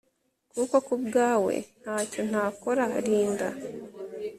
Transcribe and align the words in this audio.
kuko 0.53 0.75
kubwawe 0.87 1.53
ntacyo 1.81 2.21
ntakora 2.29 2.83
Linda 3.07 3.49